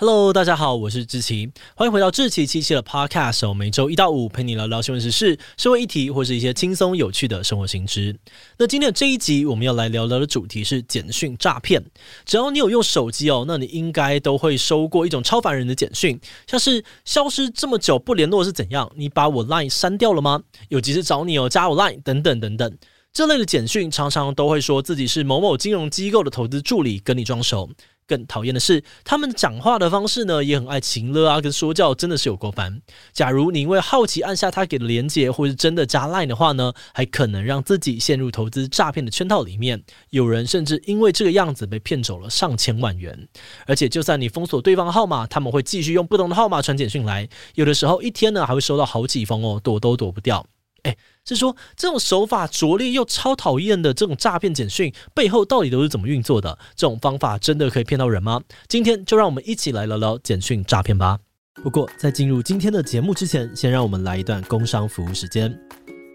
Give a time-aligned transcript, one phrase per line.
[0.00, 8.18] Hello，大家好，我是志奇，欢迎回到志奇七七的 Podcast，我每周一到五陪你聊聊新闻时事、社会议题或是一些轻松有趣的生活新知。
[8.56, 11.84] 那今天的这一集我们要来聊聊的主题是简讯诈骗。
[12.24, 18.90] 只要你有用手机哦，那你应该都会收过一种超烦人的简讯，像是消失这么久不联络是怎样？
[18.96, 20.40] 你把我 Line 删掉了吗？
[20.70, 22.78] 有急事找你哦，加我 Line 等等等等。
[23.12, 27.68] 这类的简讯常常都会说自己是某某金融机构的投资助理，跟你装熟。
[28.10, 32.82] 更讨厌的是，他们讲话的方式呢，也很爱情勒啊，跟说教，真的是有够烦。
[33.12, 39.84] 假如你因为好奇按下他给的连接，或是真的加 Line 的话呢，还可能让自己陷入投资诈骗的圈套里面。
[40.08, 43.28] 有人甚至因为这个样子被骗走了上千万元。
[43.66, 50.44] 而且，就算你封锁对方号码，他们会继续用不同的号码传简讯来，有的时候一天呢还会收到好几封哦，躲都躲不掉。
[50.82, 50.96] 哎，
[51.34, 56.58] 是说这种手法拙劣又超讨厌的这种诈骗简讯背后到底都是怎么运作的？
[56.74, 58.40] 这种方法真的可以骗到人吗？
[58.68, 61.18] 今天就让我们一起来聊聊简讯诈骗吧。
[61.62, 65.56] 不过在进入今天的节目之前，先让我们来一段工商服务时间。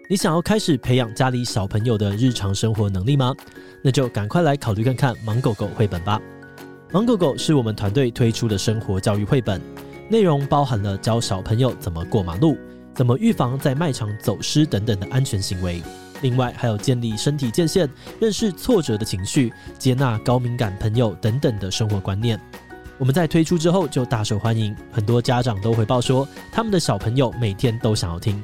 [0.10, 3.34] 你想要开始培养家里小朋友的日常生活能力吗？
[3.84, 6.20] 那就赶快来考虑看看《芒狗狗》绘本吧。
[6.94, 9.62] 《芒狗狗》是我们团队推出的生活教育绘本，
[10.10, 12.58] 内容包含了教小朋友怎么过马路。
[12.96, 15.84] 怎么预防在卖场走失等等的安全行为？
[16.22, 17.90] 另外还有建立身体界限、
[18.22, 22.40] 认识挫折的情绪、接纳高敏感朋友等等的生活观念。
[22.98, 28.42] 我们在推出之后就大受欢迎，很多家长都回报说，他们的小朋友每天都想要听。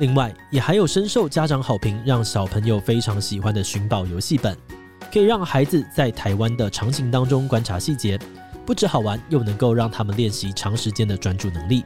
[0.00, 4.58] 另外也还有深受家长好评，让小朋友非常喜欢的寻宝游戏本，
[5.12, 8.18] 可以让孩子在台湾的场景当中观察细节，
[8.66, 11.84] 不只好玩，又能够让他们练习长时间的专注能力。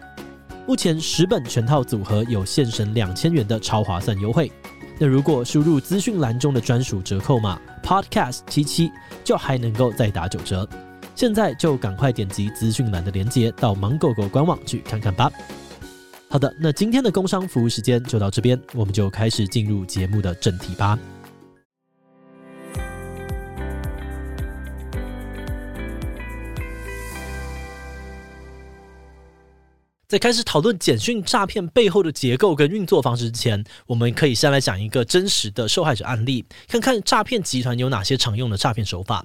[0.69, 4.53] 目前十本全套组合有现省两千元的超划算优惠，
[4.99, 8.91] 那如果输入资讯栏中的专属折扣码 Podcast 七七，
[9.25, 10.69] 就还能够再打九折。
[11.15, 15.33] 现在就赶快点击资讯栏的链接到芒狗狗官网去看看吧。
[16.29, 20.99] 好的，那今天的工商服务时间就到这边，我们就开始进入节目的正题吧。
[30.09, 39.23] 在开始讨论简讯诈骗背后的结构跟运作方式之前，我们可以先来讲一个真实的受害者案例，看看诈骗集团有哪些常用的诈骗手法。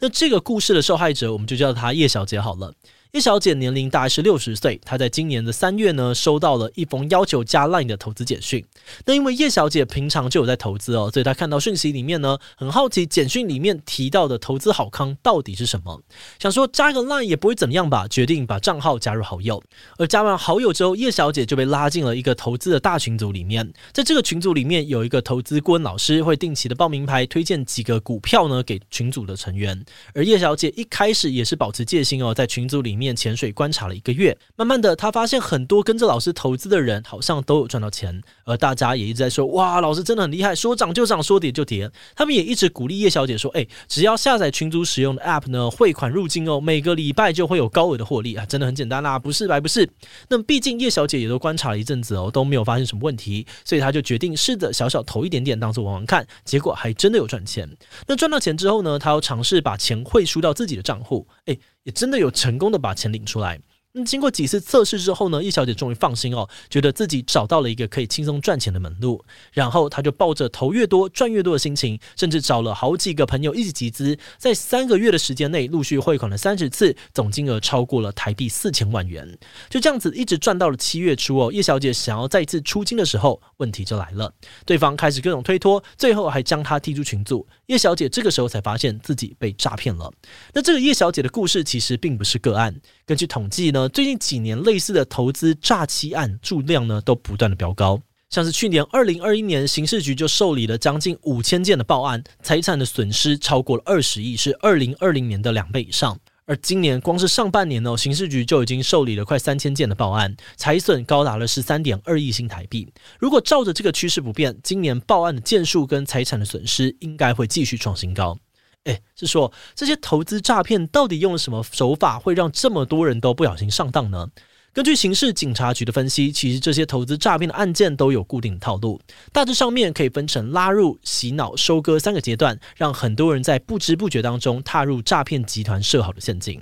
[0.00, 2.74] 那这个故事的受害者，我们就叫他叶小姐好了。
[3.14, 8.64] 叶小姐年龄大概是六十岁，她在今年的三月呢，收到了一封要求加 Line 的投资简讯。
[9.06, 16.02] 那因为叶小姐平常就有在投资哦，所以她看到讯息里面呢，很好奇简讯里面提到的投资好康到底是什么，
[16.40, 19.62] 想说加个 Line 也不会怎么样吧，决定把账号加入好友。
[19.96, 23.72] 而加完好友之后，叶小姐就被拉进了一个投资的大群组里面。
[23.92, 29.84] 在这个群组里面，有一个投资顾问老师会定期的报名牌，推荐几个股票呢给群组的成员。
[30.14, 33.03] 而叶小姐一开始也是保持戒心哦，在群组里面。
[33.04, 49.86] 面潜水观察了一个月，慢慢的，他发现很多跟着老师投资的人好像都有赚到钱，而大家也一直在说：“哇，老师真的很厉害，说涨就涨，说跌就跌。”他们也一直鼓励叶小姐说：“哎，只要下载群组使用的 App 呢，汇款入金哦，每个礼拜就会有高额的获利啊，真的很简单啦，不是白不是。”
[50.30, 57.68] 那么毕竟叶小姐也都观察了一阵子哦，都没有发现什么问题，所以她就决定试着小小投一点点，当做玩玩看，结果还真的有赚钱。
[58.06, 61.56] 那赚到钱之后呢，她又尝试把钱汇输到自己的账户，哎。
[61.84, 63.60] 也真的有成功的把钱领出来。
[63.96, 69.24] 那经过几次测试之后呢，叶小姐终于放心哦，觉得自己找到了一个可以轻松赚钱的门路。
[69.52, 79.38] 然后她就抱着投越多赚越多的心情，甚至找了好几个朋友一起集资，在三个月的时间内陆续汇款了三十次，总金额超过了台币四千万元。
[79.70, 84.34] 就这样子一直赚到了七月初哦，叶小姐想要再次出金的时候，问题就来了，
[84.66, 87.46] 对方开始各种推脱，最后还将她踢出群组。
[87.66, 90.12] 叶小姐这个时候才发现自己被诈骗了。
[90.52, 92.74] 那这个叶小姐的故事其实并不是个案，
[93.06, 93.83] 根据统计呢。
[93.88, 98.00] 最近几年，类似的投资诈欺案数量呢都不断的飙高，
[98.30, 106.18] 像是去年二零二一年，刑事局就受理了将近五千件的报案，财产的损失超过了二十亿，是二零二零年的两倍以上。
[106.46, 112.86] 而今年光是上半年呢，刑事局就已经受理了快三千件的报案，财损高达了十三点二亿新台币。
[113.18, 118.38] 如果照着这个趋势不变，今年报案的件数跟财产的损失应该会继续创新高。
[118.84, 124.28] 诶，是说这些投资诈骗到底用了什么手法，会让这么多人都不小心上当呢？
[124.72, 129.00] 根据刑事警察局的分析，其实这些投资诈骗的案件都有固定的套路，
[129.32, 136.60] 大致上面可以分成拉入、洗脑、收割三个阶段，让很多人在不知不觉当中踏入诈骗集团设好的陷阱。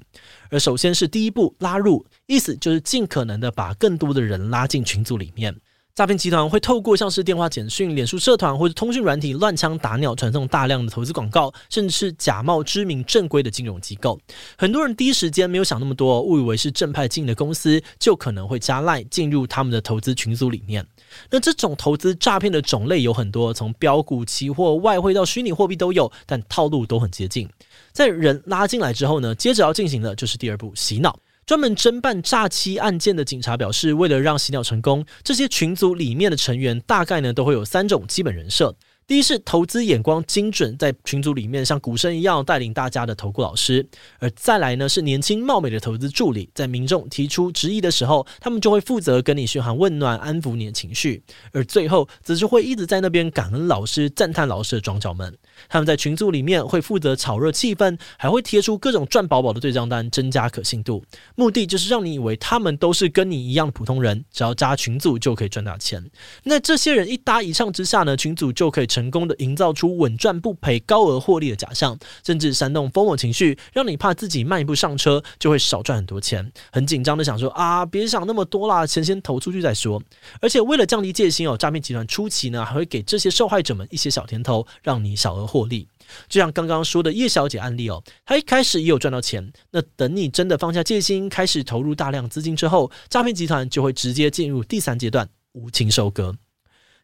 [0.50, 5.56] 而首先是第一步拉入，意思就是尽可能的把更多的人拉进群组里面。
[5.94, 14.18] 诈骗集团会透过像是电话简讯、脸书社团或者通讯软体乱枪打鸟，传送大量的投资广告，甚至是假冒知名正规的金融机构。
[14.56, 20.86] 很多人第一时间没有想那么多，误以为是正派经营的公司，就可能会加赖进入他们的投资群组里面。
[21.30, 27.46] 那这种投资诈骗的种类有很多，从标股、期货、外汇到虚拟货币都有，但套路都很接近。
[27.92, 31.18] 在人拉进来之后呢，接着要进行的就是第二步，洗脑。
[31.44, 38.76] 专门侦办诈欺案件的警察表示，为了让洗脑成功，这些群组里面的成员大概呢都会有三种基本人设。
[39.12, 43.84] 第一是投资眼光精准，在群组里面像股神一样带领大家的投顾老师；
[44.18, 51.20] 而再来呢是年轻貌美的投资助理，在民众提出质疑的时候，他们就会负责跟你嘘寒问暖，安抚你的情绪；
[51.52, 55.36] 而最后则是会一直在那边感恩老师、赞叹老师的庄脚们。
[55.68, 61.04] 他们在群组里面会负责炒热气氛，还会贴出各种赚饱饱的对账单，增加可信度。
[61.34, 66.02] 目的就是让你以为他们都是跟你一样的普通人，只要加群组就可以赚大钱。
[66.44, 80.00] 那这些人一搭一唱之下呢，群组就可以成成功的营造出稳赚不赔、高额获利的假象，甚至煽动疯魔情绪，让你怕自己慢一步上车就会少赚很多钱，很紧张的想说啊，别想那么多啦，钱先投出去再说。
[80.40, 85.88] 而且为了降低戒心哦，诈骗集团初期呢还会给这些受害者们一些小甜头，让你小额获利。
[86.28, 96.36] 就像刚刚说的叶小姐案例哦，她一开始也有赚到钱，那等你真的放下戒心，开始投入大量资金之后，诈骗集团就会直接进入第三阶段，无情收割。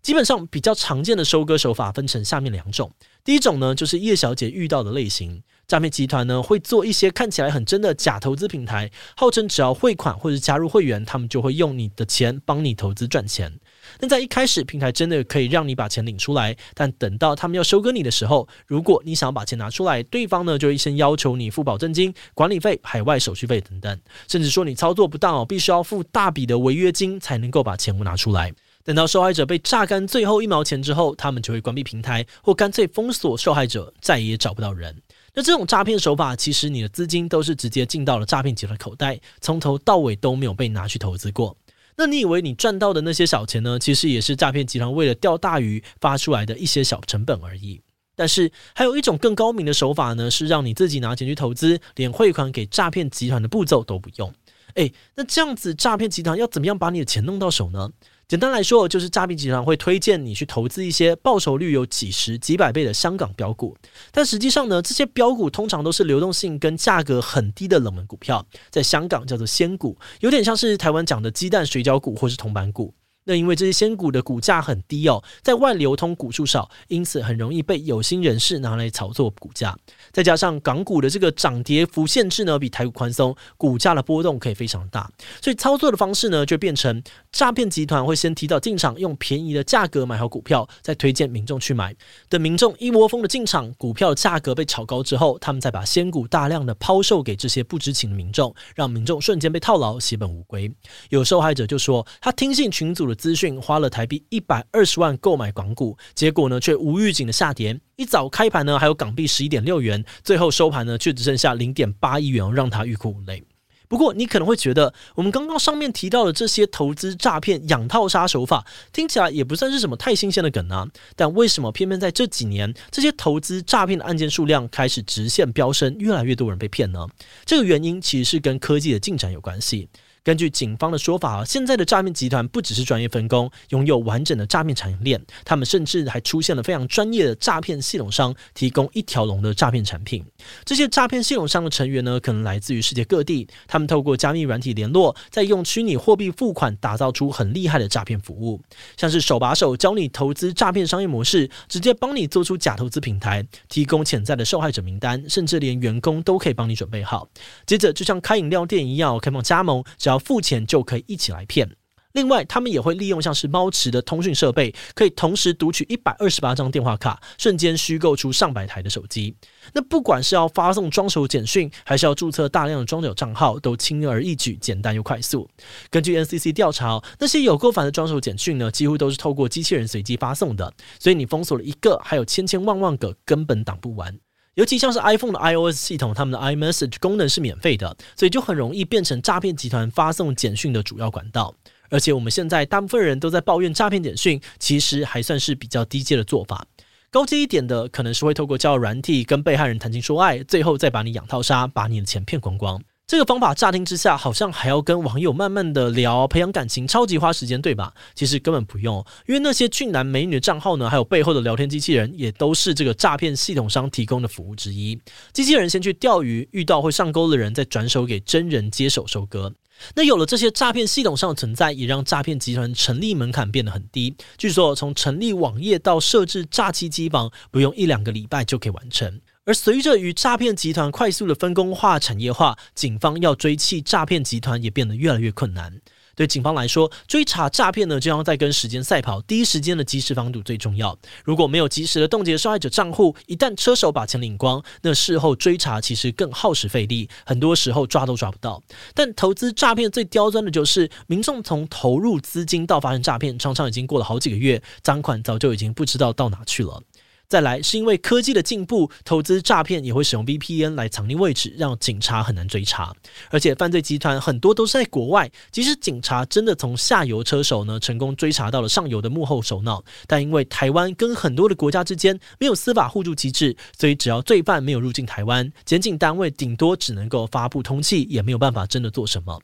[0.03, 2.91] 基本上比较常见的收割手法分成下面两种。
[3.25, 13.53] 第一种呢，就是叶小姐遇到的类型，诈骗集团呢会做一些看起来很真的假投资平台，号称只要汇款或者加入会员，他们就会用你的钱帮你投资赚钱。
[14.00, 28.55] 那在一开始，平台真的可以让你把钱领出来，但等到他们要收割你的时候，如果你想要把钱拿出来，对方呢就会先要求你付保证金、管理费、海外手续费等等，甚至说你操作不当哦，必须要付大笔的违约金才能够把钱拿出来。
[28.88, 34.96] 等到受害者被榨干最后一毛钱之后，他们就会关闭平台，或干脆封锁受害者，再也找不到人。
[35.35, 41.55] 那这种诈骗手法，其实你的资金都是直接进到了诈骗集团口袋，从头到尾都没有被拿去投资过。
[41.99, 43.79] 那你以为你赚到的那些小钱呢？
[43.79, 47.79] 其实也是诈骗集团为了钓大鱼发出来的一些小成本而已。
[48.17, 54.32] 但是还有一种更高明的手法呢，是让你自己拿钱去投资，连汇款给诈骗集团的步骤都不用。
[54.76, 57.90] 诶，那这样子诈骗集团要怎么样把你的钱弄到手呢？
[58.29, 63.75] 简单来说，就是诈骗集团会推荐你去投资一些报酬率有几十几百倍的香港标股，
[64.13, 72.93] 但实际上呢，这些标股通常都是流动性跟价格很低的冷门股票，在香港叫做仙股，有点像是台湾讲的鸡蛋水饺股或是铜板股。
[73.25, 79.77] 那因为这些仙股的股价很低哦，在外流通股数少，因此很容易被有心人士拿来炒作股价。
[80.13, 85.11] 再加上港股的这个涨跌幅限制呢，比台股宽松，股价的波动可以非常大。
[85.43, 91.95] 所以操作的方式呢，就变成诈骗集团会先提早进场，用便宜的价格买好股票，再推荐民众去买。
[92.31, 100.73] 等民众一窝蜂的进场，股票价格被炒高之后，他们再把仙股大量的抛售给这些不知情的民众，让民众瞬间被套牢，血本无归。
[101.11, 103.19] 有受害者就说，他听信群组的。
[103.19, 107.77] 资讯花了台币一百二十万购买港股，结果呢却无预警的下跌。
[107.97, 113.43] 一早开盘呢还有港币十一点六元，最后收盘呢却只剩下零点八亿元，让他欲哭无泪。
[113.88, 120.87] 不过你可能会觉得，我们刚刚上面提到的这些投资诈骗养套杀手法，听起来也不算是什么太新鲜的梗啊。
[121.17, 127.06] 但为什么偏偏在这几年，这些投资诈骗的案件数量开始直线飙升，越来越多人被骗呢？
[127.44, 129.88] 这个原因其实是跟科技的进展有关系。
[130.29, 140.23] 根据警方的说法，现在的诈骗集团不只是专业分工，拥有完整的诈骗产业链，他们甚至还出现了非常专业的诈骗系统商，提供一条龙的诈骗产品。
[140.67, 148.61] 这些诈骗系统商的成员呢，可能来自于世界各地，他们透过加密软体联络，再用虚拟货币付款，打造出很厉害的诈骗服务，
[148.99, 157.26] 像是手把手教你投资诈骗商业模式，直接帮你做出假投资平台，提供潜在的受害者名单，甚至连员工都可以帮你准备好。
[157.64, 161.77] 接着就像开饮料店一样，开放加盟，只要付钱就可以一起来骗。
[162.13, 169.37] 另外，他们也会利用像是猫池的通讯设备，可以同时读取一百二十八张电话卡，瞬间虚构出上百台的手机。
[169.75, 175.49] 那不管是要发送装手简讯，还是要注册大量的装脚账号，都轻而易举，简单又快速。
[175.91, 180.73] 根据 NCC 调查，那些有够烦的装手简讯呢，几乎都是透过机器人随机发送的。
[180.99, 184.19] 所以你封锁了一个，还有千千万万个，根本挡不完。
[184.59, 191.55] 尤其像是 iPhone 的 iOS 系统，他们的 iMessage 功能是免费的，所以就很容易变成诈骗集团发送简讯的主要管道。
[191.91, 196.67] 而且我们现在大部分人都在抱怨诈骗简讯，其实还算是比较低阶的做法。
[197.09, 202.83] 高阶一点的，可能是会透过交友软体跟被害人谈情说爱，最后再把你养套杀，把你的钱骗光光。
[203.09, 207.91] 这个方法乍听之下好像还要跟网友慢慢的聊，培养感情，超级花时间，对吧？
[208.15, 215.00] 其实根本不用，因为那些俊男美女的账号呢，还有背后的聊天机器人，也都是这个诈骗系统商提供的服务之一。
[215.33, 219.55] 机器人先去钓鱼，遇到会上钩的人，再转手给真人接手收割。
[219.95, 224.15] 那有了这些诈骗系统上的存在，也让诈骗集团成立门槛变得很低。
[224.37, 229.19] 据说从成立网页到设置诈欺机房，不用一两个礼拜就可以完成。
[229.49, 235.81] 而随着与诈骗集团快速的分工化、产业化，警方要追弃诈骗集团也变得越来越困难。
[236.14, 240.95] 对警方来说，追查诈骗呢，就像在跟时间赛跑，第一时间的及时防堵最重要。
[241.25, 248.62] 如果没有及时的冻结受害者账户，一旦车手把钱领光，那事后追查其实更耗时费力，很多时候抓都抓不到。
[248.93, 256.83] 但投资诈骗最刁钻的就是，民众从投入资金到发生诈骗，常常已经过了好几个月，赃款早就已经不知道到哪去了。
[257.28, 262.94] 再来是因为科技的进步，投资诈骗也会使用 VPN 来藏匿位置，让警察很难追查。
[263.30, 279.38] 而且犯罪集团很多都是在国外，即使警察真的从下游车手呢成功追查到了上游的幕后首脑，但因为台湾跟很多的国家之间没有司法互助机制，所以只要罪犯没有入境台湾，检警单位顶多只能够发布通缉，也没有办法真的做什么。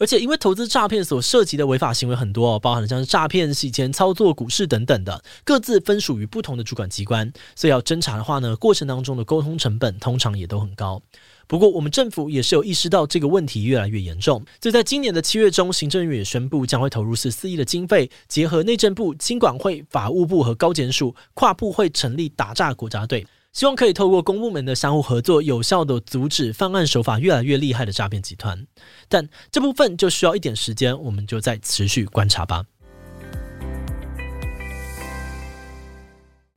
[0.00, 7.27] 而且因为投资诈骗所涉及的违法行为很多哦，包含了像是诈骗、洗钱、操作股市等等的，各自分属于不同的主管机关。
[7.54, 11.00] 所以要侦查的话呢，过程当中的沟通成本通常也都很高。
[11.46, 14.44] 不过，我们政府也是有意识到这个问题越来越严重。
[14.60, 28.66] 所以在今年的七月中，行政院也宣布将会投入十四亿的经费，结合内政部、金管会、法务部和高检署跨部会成立打诈国家队，希望可以透过公部门的相互合作，有效地阻止犯案手法越来越厉害的诈骗集团。
[29.08, 32.66] 但这部分就需要一点时间，我们就再持续观察吧。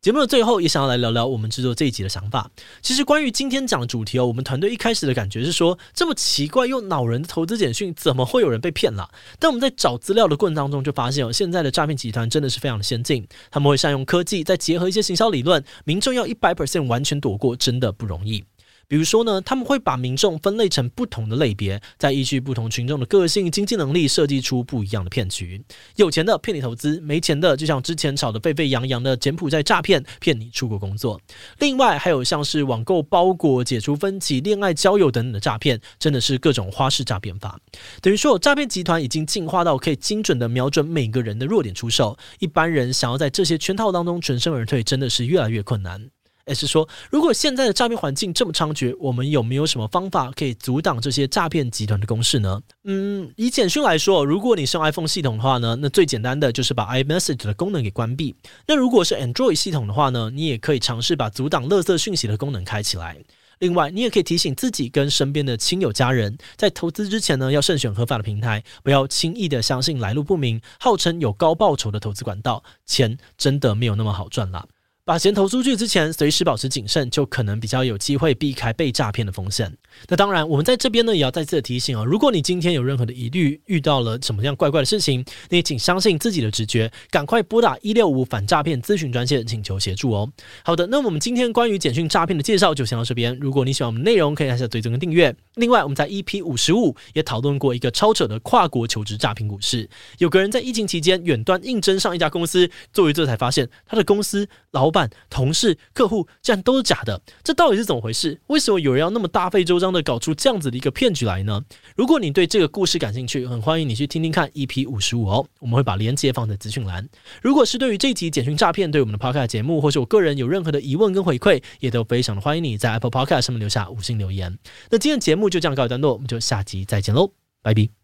[0.02, 2.50] 节目的最后，也想要来聊聊我们制作这一集的想法。
[2.82, 9.08] 其实，关于今天讲的主题哦，我们团队一开始的感觉是说，这么奇怪又恼人的投资简讯，怎么会有人被骗了？
[9.38, 18.44] 但我们在找资料的过程当中，就发现哦，现在的诈骗集团真的是非常的先进，他们会善用科技，再结合一些行销理论，民众要一百 percent 完全躲过，真的不容易。
[18.92, 25.64] 比如说呢，他们会把民众分类成不同的类别，再依据不同群众的个性、经济能力，设计出不一样的骗局。
[25.96, 31.22] 有钱的骗你投资，没钱的就像之前炒得沸沸扬扬的柬埔寨诈骗，骗你出国工作。
[31.60, 37.58] 另外还有像是网购包裹、解除分歧、恋爱交友等等的诈骗，真的是各种花式诈骗法。
[38.02, 46.10] 等于说，诈骗集团已经进化到可以精准的瞄准每个人的弱点出手，一般人想要在这些圈套当中全身而退，真的是越来越困难。
[46.52, 52.62] 还是说，如果现在的诈骗环境这么猖獗，我们有没有什么方法可以阻挡这些诈骗集团的攻势呢？
[52.84, 58.36] 嗯，以简讯来说，如果你是用 iPhone 系统的话呢，那最简单的就是把 iMessage 的功能给关闭。
[58.68, 63.18] 那如果是 Android 系统的话呢，你也可以尝试把阻挡垃圾讯息的功能开起来。
[63.60, 74.66] 另外，你也可以提醒自己跟身边的亲友家人，在投资之前呢，要慎选合法的平台，不要轻易的相信来路不明、号称有高报酬的投资管道，钱真的没有那么好赚啦。
[75.04, 79.76] 把钱投出去之前，随时保持谨慎，就可能比较有机会避开被诈骗的风险。
[80.08, 90.32] 那当然，我们在这边呢，也要再次的提醒啊，如果你今天有任何的疑虑，遇到了什么样怪怪的事情，你也请相信自己的直觉，赶快拨打一六五反诈骗咨询专线，请求协助哦。
[90.64, 93.36] 好的，那我们今天关于简讯诈骗的介绍就先到这边。
[93.42, 95.36] 如果你喜欢我们内容，可以按下追踪跟订阅。
[95.56, 99.90] 另外，我们在 EP 五十五也讨论过一个超扯的跨国求职诈骗故事。
[100.20, 108.40] 有个人在疫情期间远端应征上一家公司，做一做才发现他的公司老板、同事、客户竟然都是假的，这到底是怎么回事？
[108.48, 111.64] 为什么有人要那么大费周章的搞出这样子的一个骗局来呢？
[111.96, 117.08] 如果你对这个故事感兴趣，很欢迎你去听听看 EP 五十五哦，我们会把链接放在资讯栏。
[117.42, 124.58] 如果是对于这集简讯诈骗对我们的 Podcast 节目，或是我个人有任何的疑问跟回馈，也都非常的欢迎你在 Apple Podcast 上面留下五星留言。
[124.90, 127.32] 那今天节目就这样告一段落，我们就下集再见喽，
[127.62, 128.01] 拜拜。